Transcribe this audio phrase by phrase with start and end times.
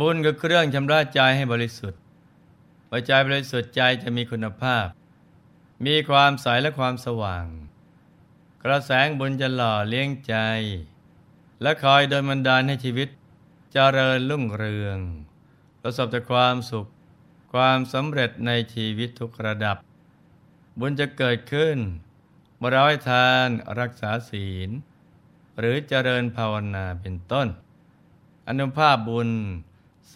[0.00, 2.00] บุญก็เครื่องชำระใจให้บริสุทธิ์
[2.88, 4.86] พอใจบริสุทธิ์ใจจะมีคุณภาพ
[5.86, 7.46] มีความใสและความสว่าง
[8.64, 10.34] กระแสงบุญจะหล่อเลี้ยงใจ
[11.62, 13.12] และคอยโดนบันดาลให้ชีวิตจ
[13.72, 14.98] เจริญรุ่งเรือง
[15.80, 16.86] ประสบแต่ความสุข
[17.52, 19.76] ความสำเร็จในชีวิตทุกระดับ
[20.78, 21.76] บุญจะเกิดขึ้น
[22.56, 23.48] เมื่อเราให้ทาน
[23.80, 24.70] รักษาศีล
[25.58, 27.48] หรือเจริญภาวนาเป็นต้น
[28.48, 29.30] อนุภาพบุญ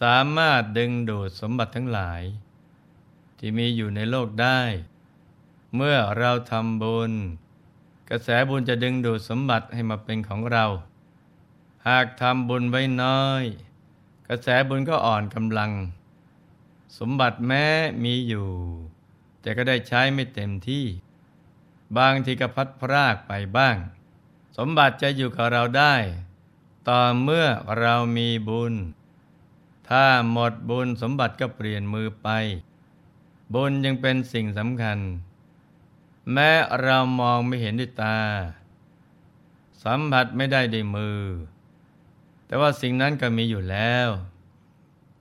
[0.01, 2.21] สามารถดึงดูดสมบัติทั้งหลาย
[3.37, 4.61] ที่มีอยู่ในโลกได้
[5.75, 7.11] เมื่อเราทำบุญ
[8.09, 10.65] กระแสบุญจะดึงดูดสมบัติให้มาเป็นของเรา
[11.87, 13.43] หากทำบุญไว้น้อย
[14.27, 15.71] กระแสบุญก็อ่อนกำลัง
[16.97, 17.65] สมบัติแม้
[18.03, 18.49] มีอยู่
[19.41, 20.85] แต่ก็ได้ใช้ไม่เต็มที่
[21.97, 23.77] บางทีก็พัดพรากไปบ้าง
[24.57, 25.95] สมบัติจะอยู่กับเราได้
[26.87, 27.45] ต่อเมื่อ
[27.79, 28.73] เรามีบุญ
[29.89, 32.27] ถ้าหมดบุญสมบัติก็เปลี่ยนมือไป
[33.53, 34.99] บุญยังเป็นสิ่งสำคัญ
[36.33, 36.49] แม้
[36.81, 38.19] เรามองไม่เห็นด้วยตา
[39.83, 41.19] สัมผัสไม่ได้ด้วยมือ
[42.45, 44.07] แต่ว่าสิ่งนั้นก็มีอยู่แล้ว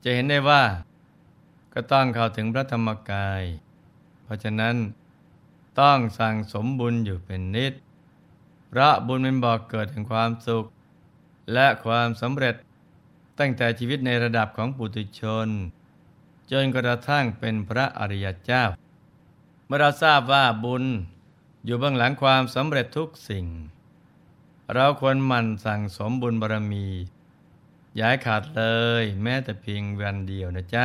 [0.02, 0.62] จะเห็นได้ว่า
[1.72, 3.42] ก็ต้องเข้าถึงพระธรรมกาย
[4.22, 4.76] เพราะฉะนั้น
[5.80, 7.74] ต้องสั่งสมบุญอยู่เป็นนิด
[8.72, 10.64] พระบุญเป็นบอกเกิดแห่งความสุข
[11.52, 12.54] และความสำเร็จ
[13.38, 15.48] ตั้งแต่ชีวิตในระดับของปุถุชน
[16.50, 18.64] จนกระทั่งเป็นพระอริยเจ้า
[19.66, 20.84] เมื่อเราทราบว่าบุญ
[21.64, 23.46] อยู่เบื้องหลังความสำเร็จทุกสิ่ง
[24.74, 26.86] เราควรหมั่นสั่งสมบุญบารมี
[28.00, 28.64] ย้ายขาดเล
[29.02, 30.84] ยแม้แต่เพียงวันเดียวนะจ๊ะ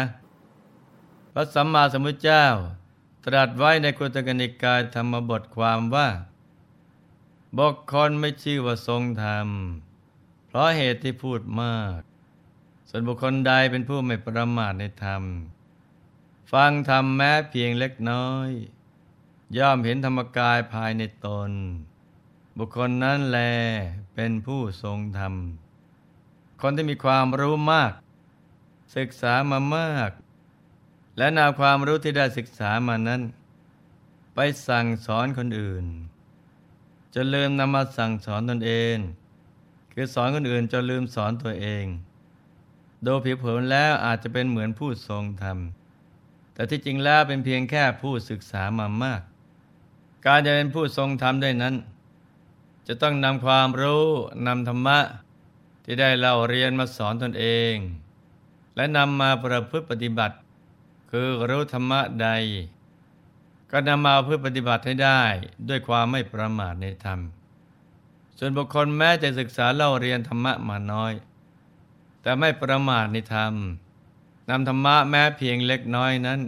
[1.34, 2.46] พระสัมมาสัมพุทธเจ้า
[3.26, 6.08] ตรัสไว้ในกุตกนิกายธรรมบทความว่า
[7.58, 9.48] บุคคลไม่ชื่อว่าทรงธรรม
[10.48, 12.00] เพราะเหตุที่พูดมาก
[12.92, 15.24] ส่วนบุคคลใดเป็นผู้ไม่ประมาทในธรรม
[16.52, 18.50] ฟังธรรมแม้เพียงเล็กน้อย
[19.58, 21.52] ย่อมเห็นธรรมกายภายในตน
[22.58, 23.40] บุคคลนั้นแล
[24.16, 25.34] เป็นผู้ทรงธรรม
[26.62, 27.94] คนที่มีความรู้มาก
[28.98, 30.12] ศึกษามามาก
[31.18, 33.22] และนำความรู้ที่ได้ศึกษามานั้น
[34.36, 35.86] ไปสั่งสอนคนอื่น
[37.14, 38.98] จะลืมนำมาสั่งสอนตนเอง
[39.94, 41.86] คือสอนคนอื่นจะลืมสอนตัวเอง
[43.08, 45.58] ดยผิวเผินแล้วอาจจะเป็นเหมือนผู้ทรงธรรม
[46.54, 49.22] แต่ที่จริงแล้วเป็นเพียงแค่ผู้ศึกษามามาก
[50.26, 51.76] การจะเป็นผู้ทรงธรรมได้นั้น
[52.88, 54.06] จะต้องนำความรู้
[54.48, 55.00] นำธรรมะ
[55.84, 57.76] ที่ได้เล่าเรียนมาสอนตนเอง
[58.76, 60.36] และนำมาประพฤติปฏิบัติ
[61.12, 62.30] คือรู้ธรรมะใด
[63.72, 65.22] ก็นำมาเพื่อปฏิบัติให้ได้
[65.70, 67.20] ด้วยความไม่ประมาทในธรรม
[68.38, 71.14] ส่วนบุคคลแม้จะศึกษาเล่าเรียนธรรมะมาน้อย
[72.22, 73.54] แต่ไม่ประมาทในธรรม
[74.50, 76.40] นำธรรมะแม้เพียงเล็กน้อยนั้น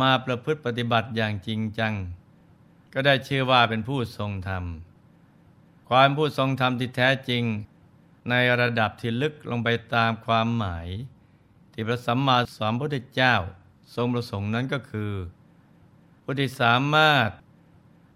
[0.00, 1.94] มาประพฤติปฏิบัติอย่างจริงจัง
[2.92, 4.64] ก็ได้ชื่อว่าเป็นผู้ทรงธรรม
[5.88, 7.44] ความผู้ทรงธรรมที่แท้จริง
[8.30, 10.88] ในระดับที่ลึกลงไปตามความหมาย
[11.72, 13.34] ที่พระสัมมาสัมพุทธเจ้า
[13.94, 15.12] ทรงประสงค์นั้นก็คือ
[16.22, 17.28] ผู้ที่สามารถ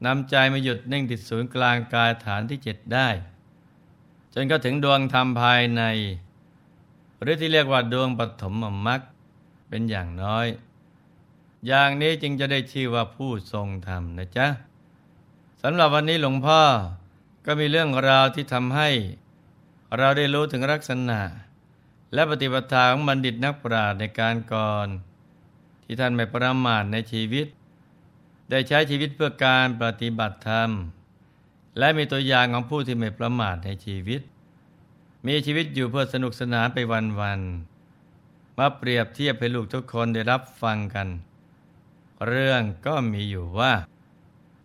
[0.07, 3.09] นำใจมาหยุดนิ่งติดศูนย์กลางกายฐานที่เจ็ดได้
[4.35, 5.83] จนก็ถึงดวงธรรมภายใน
[7.21, 8.55] หรือที่เรียกว่าดวงปฐม
[8.87, 9.01] มรรค
[9.69, 10.47] เป็นอย่างน้อย
[11.67, 14.47] อย่างนี้จึงจะได้ชื่อว่าผู้ทรงธรรมนะจ๊ะ
[15.63, 16.63] สำหรับวันนี้หลวงพ่อ
[17.47, 18.89] ก็มีเรื่องราวที่ทำให้
[19.97, 21.21] เราได้รู้ถึงลักษณะ
[22.15, 24.89] และปฏิปทาของบัณฑิตนักปราชญ์ในการก่อน
[25.85, 27.47] ที่ท่านไม่ประมาทในชีวิต
[28.51, 30.71] ได้ใช้ชีวิตเพื่อการปฏิบัติธรรม
[31.79, 34.21] และมีตัวอย่างของผู้ที่ไม่ประมาทในชีวิต
[35.29, 36.79] มีชีวิตอยู่เพื่อสนุกสนานไป
[37.21, 41.09] วันๆมาเปรียบเทียบให้ลูกทุกคนได้รับฟังกัน
[42.27, 43.73] เรื่องก็มีอยู่ว่า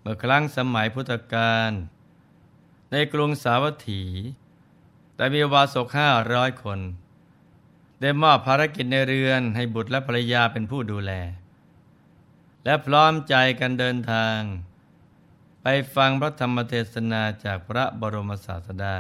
[0.01, 1.71] เมื่อครั้งสมัยพุทธกาล
[2.91, 4.03] ในกรุงสาวัตถี
[5.15, 6.79] แต่มีวาสกห้าร้อยคน
[8.01, 11.11] ได้มอบภารกิจในเรือนให้บุตรและภรรยาเป็นผู้ดูแล
[12.63, 14.39] และพร้อมใจกันเดินทาง
[15.61, 18.97] ไปฟังพระธรรมเทศนาจากพระบรมศาสดา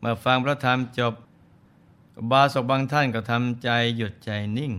[0.00, 1.14] เมื่อฟังพระธรรมจบ
[2.30, 4.72] บาศกบางท่านก็ทำใจหยุดใจนิ่ง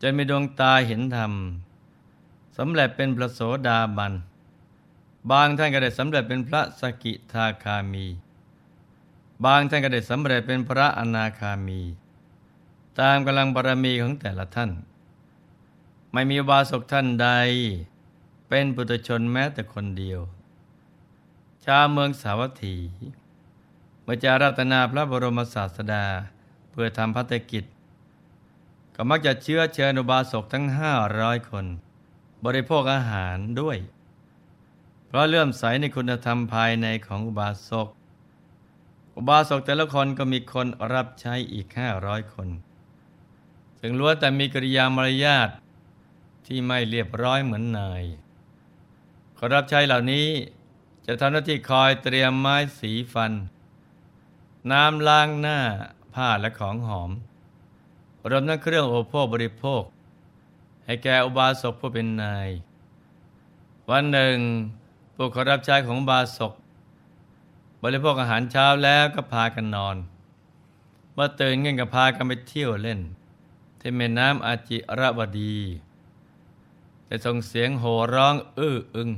[0.00, 1.32] จนมีดวงตาเห็นธรรม
[2.56, 4.12] สำเร็จเป็นพระโสดาบัน
[5.30, 8.06] บางท่านก็ได้สำเร็จเป็นพระสกิทาคามี
[9.44, 11.80] บางท่านก็ได้สำเร็จเป็นพระอนาคามี
[13.00, 14.70] ตามกำลังบารมีของแต่ละท่าน
[16.12, 17.28] ไม่มีบาศกท่านใด
[18.48, 20.20] เป็นปุถุชนแม้แต่คนเดียว
[21.64, 22.76] ชาวเมืองสาวัตถี
[24.10, 26.04] มื่อจารัตนาพระบรมศาสดา
[26.70, 27.64] ผู้พื่อทำพัฒกิจ
[28.94, 31.66] ก็มักจะเชื้อเชิญอุบาสกทั้งห้าร้อยคน
[32.44, 33.78] บริโภคอาหารด้วย
[35.06, 37.88] เพราะเลื่อมใสในคุณธรรมภายในของอุบาสก
[39.16, 42.48] อุบาสกแต่ละคนก็มีคนรับใช้อีกห้าร้อยคน
[43.80, 45.50] ถึงล้วนแต่มีกิริยามารยาท
[46.46, 48.04] ที่ไม่เรียบร้อยเหมือนนาย
[49.38, 50.28] คนรับใช้เหล่านี้
[51.06, 53.32] จะทำหน้าที่คอยเตรียมไม้สีฟัน
[54.72, 55.58] น้ำล้างหน้า
[56.14, 57.10] ผ้าและของหอม
[58.30, 59.82] รวมทั้งเครื่องโอโภบริโภค
[60.84, 62.48] ให้แก่อุบาสกผู้เป็นนาย
[63.90, 64.36] วันหนึ่ง
[65.14, 66.52] ผู้ขอรับใช้ของบาสก
[67.82, 69.96] บริโภคอาหารเช้าแล้วก็พากันนอน
[71.12, 73.00] เมื่อตื่นเงินก็พากันไปเที่ยวเล่น
[73.80, 75.56] ที่แม่น้ำอาจิระวดี
[77.06, 79.10] แต่ส่งเสียงโห่ร้องอื้ออึง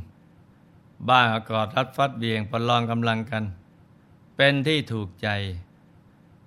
[1.09, 3.45] บ้างกอดรัดฟัดเบี่ยงประลองกำลังกัน
[4.43, 5.29] เป็นที่ถูกใจ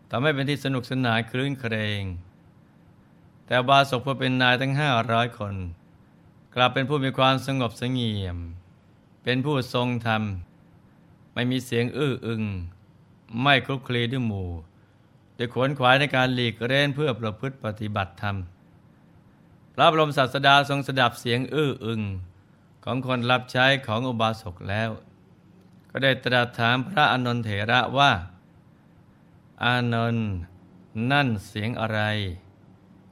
[0.10, 2.02] ทำให้เป็นที่สนุกสนานคลื่นเครง
[3.46, 5.56] แต่บาศกผู้เป็นนายทั้งห้าร้อยคน
[6.56, 8.38] กลับเป็นผู้มีความสงบสงเงียม
[9.24, 10.24] เป็นผู้ทรงธรรม
[11.34, 12.44] ไม่มีเสียงอื้ออึง
[13.42, 14.50] ไม่คลุกคลีด้วยหมู่
[15.38, 18.36] จะขวนขวายในการหลีกเล่นเพื่อประพฤติปฏิบัติธรรม
[19.74, 22.02] พระบรมศาสดาทรงสดับเสียงอื้ออึง
[22.84, 24.92] ของคนรับใช้ของอุบาสกแล้ว
[25.96, 28.12] ก็ได้ตรัสถามพระอนนทเถระว่า
[29.64, 30.28] อานนท์
[31.12, 32.00] นั่นเสียงอะไร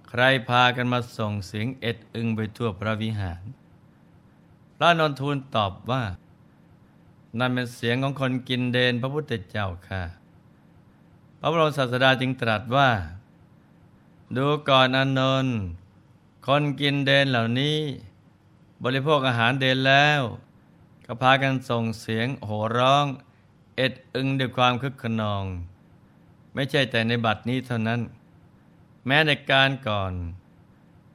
[0.09, 3.43] ใครพากันมาส่งเสียงเอ็ดอึงไปทั่วพระวิหาร
[4.77, 6.03] พระนนทูลตอบว่า
[7.39, 10.03] นั่นเป็นเสียงของคนกินเดนพระพุทธเจ้าค่ะ
[11.39, 12.89] พระบรมศาสดาจึงตรัสว่า
[14.35, 15.55] ดูก่อนอนนท์
[16.47, 17.77] คนกินเดนเหล่านี้
[18.83, 20.21] บริโภคอาหารเดนแล้ว
[21.05, 23.05] ก็พากันส่งเสียงโห่ร้อง
[23.77, 25.43] เอ็ดอึงด้วยความคึกขนอง
[26.53, 28.01] ไม่ใช่แต่ในบัดนี้เท่านั้น
[29.05, 30.13] แม้ในการก่อน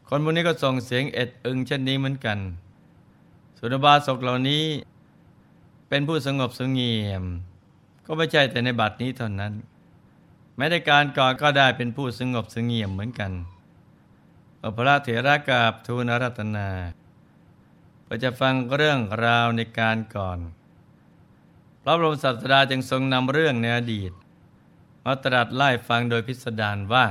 [0.09, 2.39] คนพวกนี้ก็ส่งเสียงเอ็ดอึงเช่นนี้เหมือนกัน
[3.59, 4.65] สุนบาสกเหล่านี้
[5.89, 7.25] เป็นผู้สงบสงเงียม
[8.07, 9.53] ก็ไม่ใช่แต่ในบัดนี้เท่านั้น
[10.57, 13.33] แม้ในการก่อนก็ได้เป็นผู้สงบสงเงียมเหมือนกัน
[14.77, 16.69] พระเถระกาบทูลอารัตนา
[18.07, 20.39] เพื่อจะฟังเรื่องราวในการก่อน
[21.83, 24.13] พระบรมศาสดาจึงทรงนำเรื่องในอดีต
[25.05, 27.07] มาตรัสไล่ฟังโดยพิสดารว่า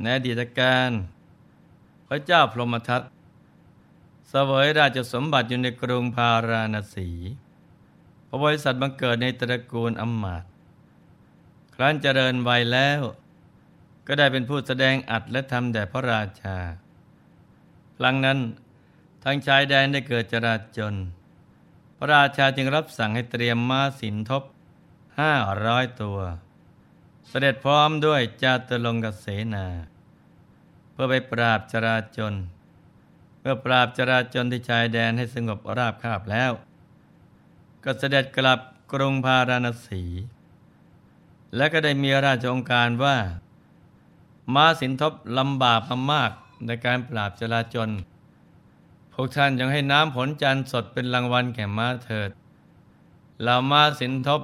[0.00, 0.90] ในอดีตการ
[2.08, 3.02] พระเจ้าพรหมทัต
[4.32, 7.08] สวยราชสมบัติอยู่ในกรุงพาราณสี
[8.28, 10.44] พระบริษัทบังเกิดในตระกูลอมมาต
[11.74, 13.00] ครั้นเจริญวัยแล้ว
[14.06, 16.56] ก็ได้เป็นผู้แสดงอัดและทำแด่พระราชา
[18.00, 18.38] หลังนั้น
[19.22, 20.94] ทางชายแดนได้เกิดจราจน
[21.96, 24.42] พระราชาจึงรับสั่งให้เตรียมม้าสินทบ
[25.20, 25.32] ห้า
[25.66, 26.18] ร้อยตัว
[27.28, 29.66] เสด็จพร้อมด้วยจาตุลงกเสนา
[30.92, 32.34] เพื่อไปปราบจราจน
[33.40, 36.52] เมื่อปราบจราจนที่ชายแดนให้สงบราบคาบแล้ว
[37.84, 38.60] ก็เสด็จกลับ
[38.92, 40.02] กรุงพาราณสี
[41.56, 43.16] และก็ได้มีราชองการว่า
[44.54, 45.80] ม้าสินทบลำบาก
[46.12, 46.30] มาก
[46.66, 47.90] ในการปราบจราจน
[49.14, 52.30] พวกท่านยังให้น้ำผลจันทร์สดเป็นรางวัลแก่ม้าเถิด
[53.42, 54.40] เรามาสินทบ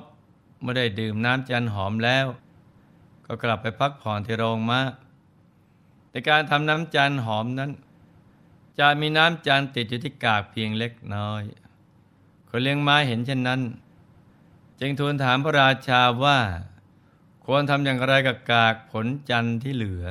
[0.60, 2.26] เมื่อได้ดื่มน้ำจันทร์หอมแล้ว
[3.26, 4.80] ก็กลับไปพักผ่อนที่โรงม้า
[6.10, 7.70] ในการทำน้ำจันทร์หอมนั้น
[8.78, 11.42] จะมีน้ำจันทร์ติดอยู่ที่กากเพียงเล็กน้อย
[12.48, 13.60] คนเลี้ยงม้าเห็นเช่นนั้น
[14.80, 16.38] จึงทูลถามพระราชาว่า
[17.44, 20.04] ควรทำอย่างไรกับกากผลจันทร์ที่เหลือ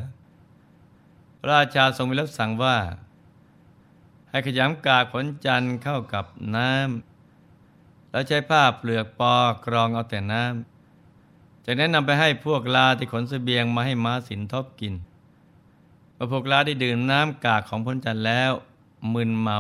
[1.40, 2.78] พระราชาทรงมีรับสั่งว่า
[4.30, 14.94] ให้ขยำกากผลจันทร์เข้ากับน้ำแล้วใช้ผ้าเปลือกปอกรองเอาแต่น้ำจากนั้นนำไปให้พวกลาที่ขนสเสบียงมาให้ม้าสินทบกิน
[16.14, 18.52] เมื่อพวกลาได้ดื่มน้ำกากของผลจันทร์แล้ว
[19.14, 19.60] มึนเมา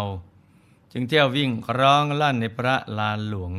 [0.91, 3.53] จึงเที่ยววิ่งร้องลั่นในพระลานหลวง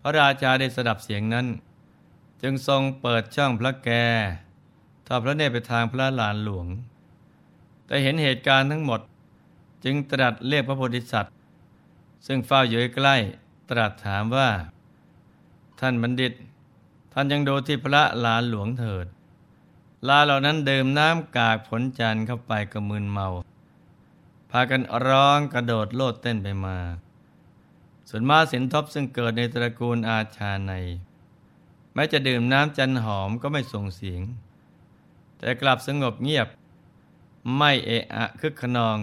[0.00, 1.46] พระราชาได้สดับเสียงนั้น
[2.42, 3.90] จึงทรงเปิดช่องพระแก
[5.06, 6.66] ทอดพระเนตรไปทางพระลานหลวง
[7.86, 9.00] แต่เห็นเหตุการณ์ทั้งหมด
[9.84, 11.34] จึงตรัสเรียกพระโพธิสัตว์
[12.26, 13.16] ซึ่งเฝ้าอยู่ใกล้
[13.70, 14.48] ตรัสถามว่า
[15.80, 16.32] ท่านบัณฑิต
[17.12, 19.06] ท่านยังดูที่พระลานหลวงเถิด
[20.08, 23.28] ลาเหล่านั้นดื่มน้ำกากผลจันทร์เข้าไปกระมืนเมา
[24.50, 26.78] พากันร้องกระโดดโลดเต้นไปมา
[28.08, 30.72] ส่วนมาสินทบซึ่งเกิดในตระกูลอาชาใน
[31.94, 34.22] แม้จะดื่มน้ำจันหอมก็ไม่ส่งเสียง
[35.38, 36.48] แต่กลับสงบเงียบ
[37.56, 38.98] ไม่เอะอะคึกขนอง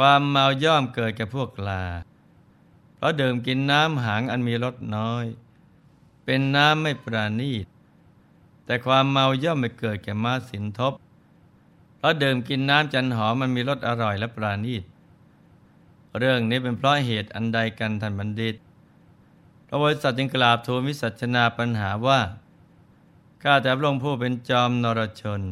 [0.00, 1.84] ความเมาย่อมเกิดแก่พวกลา
[2.94, 5.24] เพราะเดิมกินน้ำหางอันมีรสน้อย
[6.24, 7.66] เป็นน้ำไม่ปราณีต
[8.64, 10.92] แต่ความเมาย่อมไม่เกิดแก่มาสินทบ
[11.96, 14.82] เพราะดื่มกินน้ำจันหอมมันมีรสอร่อยและปราณีต
[16.18, 18.54] เรื่องนี้เป็นเพราะเหตุอันใดกันท่านบัณฑิต
[19.68, 22.20] พระบริษัทจึงกราบทูลวิสัชนาปัญหาว่า
[23.42, 25.42] ข้าแต่พระองค์ผู้เป็นจอมนรชน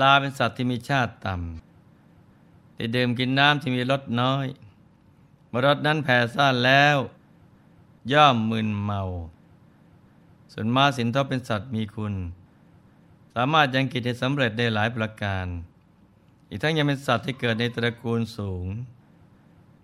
[0.00, 1.63] ลาเป็นสัตว์ที่มีชาติต่ำ
[2.76, 4.46] ที่ดื่มกินน้ำที่มีรสน้อย
[5.48, 6.96] เมื่อรสนั้นแผ่ซ่านแล้ว
[8.12, 9.02] ย่อมมึนเมา
[10.52, 12.14] ส่วนมาสินทบเป็นสัตว์มีคุณ
[13.34, 15.46] สามารถยังกิจให้สำเร็จได้หลายประการ
[16.48, 18.66] อีกทั้งยังเป็นสัตว์ที่เกิดในตระกูลสูง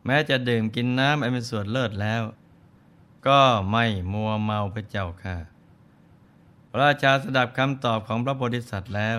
[0.05, 2.23] แม้จะดื่มกินน้ำอันเป็นส่วนเลิศแล้ว
[3.27, 5.37] ก็ไม่มัวเมาพระเจ้าค่ะ
[6.71, 9.19] พระราชาสดับคำตอบของพระโพธิสัตว์แล้ว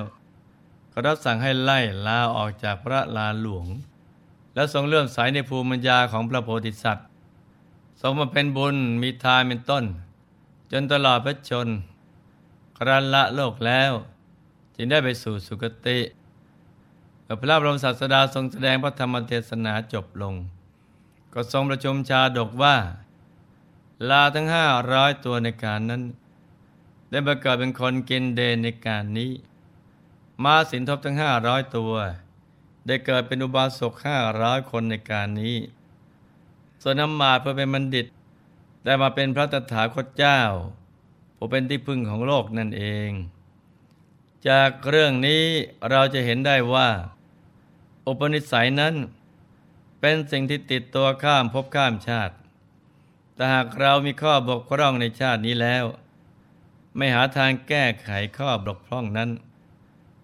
[0.92, 3.68] ก็รับสั่งให้ไล่ลาออกจากพระลาหลวง
[4.54, 7.08] และทรงเลื่อมใสในภูมิปัญญาของพระโพธิสัตว์
[8.02, 9.84] ทรงมาเป็นบุญมีทานเป็นต้น
[10.72, 11.68] จนตลอดพระชน
[12.78, 13.92] ครันละโลกแล้ว
[14.76, 16.00] จึงได้ไปสู่สุคติ
[17.24, 20.36] เมื่อพระบรมศาสดาทรงแสดงพระธรรมเทศนาจบลง
[21.34, 22.76] ก็ทรงประชุมชาดกว่า
[24.10, 26.02] ลาทั้งห้าร้อยตัวในการนั้น
[27.10, 29.32] ได้ประกาศเป็นคนกินเดนในการนี้
[30.44, 31.94] มาสินทบทั้งห้าร้อยตัว
[32.86, 35.58] ได้เกิดเป็นอุบาสกห้าร้อยคนในการนี้
[36.82, 38.06] ส่วนน้ำมาเพื่อเป็นบัณฑิต
[38.86, 40.42] ได้มาเป็นพระตถาคตเจ้า
[41.38, 43.10] ผู้เป็นที่พึ่งของโลกนั่นเอง
[44.48, 45.44] จากเรื่องนี้
[45.90, 46.90] เราจะเห็นได้ว่า
[48.06, 48.96] อุปนิสัยนั้น
[50.00, 52.36] เป็นสิ่งที่ติดตัวข้ามภพข้ามชาติ
[53.36, 55.86] แต่หากเรามีข้อบกพร่องในชาตินี้แล้ว
[56.98, 59.30] ไม่หาทางแก้ไขข้อบกพร่องนั้น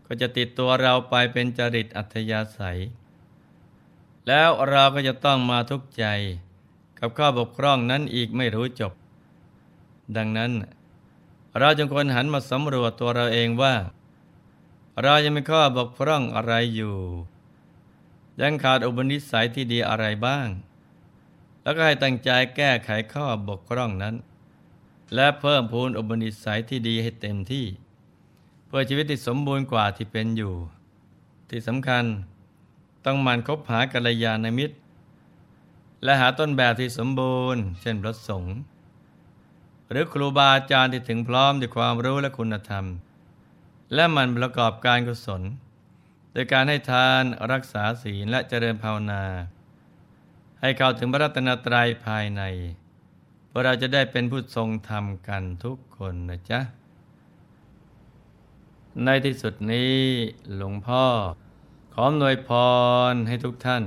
[0.07, 2.79] ก็จะติดตัวเราไปเป็นจริตอัธยาศัย
[4.27, 6.05] แล้วเราก็จะต้องมาทุกข์ใจ
[6.99, 8.93] กับข้อบกพร่องนั้นอีกไม่รู้จบ
[10.17, 10.51] ดังนั้น
[11.59, 13.75] เราจึงควรหันมาสำรวจตัวเราเองว่า
[15.03, 16.97] เรายังมีข้อบกพร่องอะไรอยู่
[18.41, 20.47] ยังขาดอุปนิสัยที่ดีอะไรบ้าง
[21.61, 24.15] แล้วก็ให้ตั้งใจแก้ไขข้อบกพร่องนั้น
[25.15, 27.65] และเพิ่มพูนอุปนิสัยที่ดีให้เต็มที่
[28.67, 30.53] เพื่อชีวิตที่สมบูรณ์กว่าที่เป็นอยู่
[31.49, 32.05] ที่สำคัญ
[33.05, 34.75] ต้องหมันคบหากัลยาณมิตร
[36.03, 38.57] และหาต้นแบบที่สมบูรณ์ เช่นพระสงฆ์
[39.89, 42.85] หรือครูบาอาจารย์ที่ถึงพร้อมด้วยความรู้และคุณธรรม
[43.93, 45.41] และหมันประกอบการกุศล
[46.31, 49.23] โดยการให้ทานรักษาศีลและเจริญภาวนา
[50.61, 52.41] ให้เข้าถึงพระรัตนตรัยภายใน
[53.47, 56.59] เพื่อเราจะได้เป็นผู้ทรงธรรมกันทุกคนนะจ๊ะ
[59.05, 59.95] ในที่สุดนี้
[60.55, 61.05] หลวงพ่อ
[61.93, 62.49] ขออนวยพ
[63.11, 63.83] รให้ทุกท่าน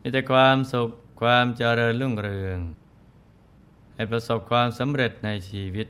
[0.00, 2.58] มีแต่ความสุขความเจริญรุ่งเรือง
[3.94, 5.86] ให้ประสบความสำเร็จในชีวิต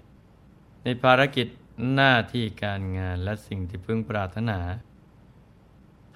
[0.83, 1.47] ในภารกิจ
[1.95, 4.59] หน้าที่การงานและสิ่งที่พึงปรารถนา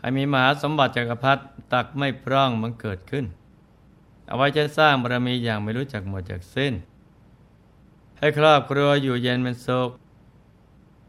[0.00, 1.42] ให้มีมหาสมบัติจักรพรรดิ
[1.72, 3.24] ตักไม่พร่องมันเกิดขึ้น
[4.26, 6.74] เอาไว้จะสร้างบารมีอย่างไม่รู้จักหมดจากสิ้น
[8.18, 9.90] ให้ครอบครัวอยู่เย็นเป็นสุข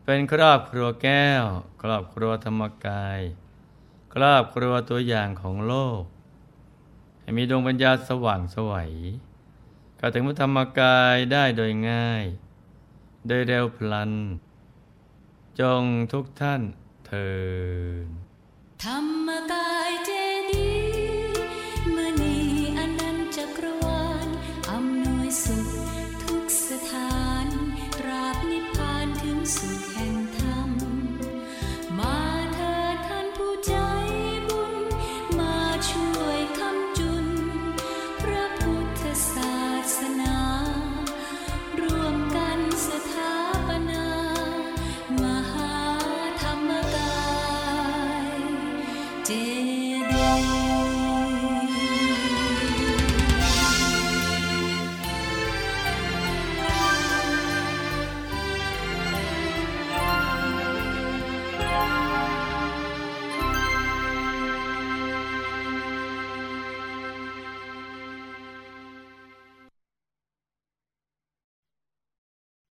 [0.06, 1.46] เป็นครอบครัวแก้ว
[1.82, 3.20] ครอบครัวธรรมกาย
[4.14, 6.02] ครอบครัวตัวอย่างของโลก
[7.22, 8.92] ให้มีดวงปัญญาสว่างสวัย
[9.98, 12.26] เข้าถึงพระธรรมกายได้โดยง่าย
[13.28, 14.12] โดยเร็วพลัน
[15.60, 15.84] จง
[16.14, 16.62] ทุกท่าน
[17.06, 17.32] เทิ
[18.06, 18.08] น
[18.84, 20.12] ธรรมกายเจ
[20.52, 20.72] ดี
[21.82, 22.38] ย์มณี
[22.78, 24.28] อนันจักรวาล
[24.72, 25.68] อำนวยสุข
[26.24, 27.48] ทุกสถาน
[27.98, 29.93] ตราบนิพพานถึงสุข